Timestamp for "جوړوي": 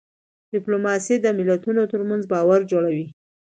2.71-3.07